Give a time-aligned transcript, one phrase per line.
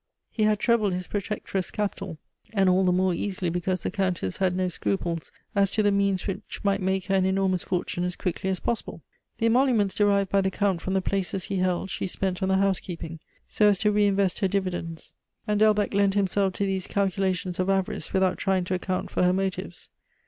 [0.31, 2.17] He had trebled his protectress' capital,
[2.53, 6.25] and all the more easily because the Countess had no scruples as to the means
[6.25, 9.03] which might make her an enormous fortune as quickly as possible.
[9.37, 12.57] The emoluments derived by the Count from the places he held she spent on the
[12.57, 15.13] housekeeping, so as to reinvest her dividends;
[15.45, 19.33] and Delbecq lent himself to these calculations of avarice without trying to account for her
[19.33, 19.89] motives.